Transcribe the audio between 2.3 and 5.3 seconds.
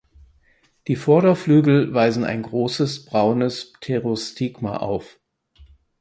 großes braunes Pterostigma auf.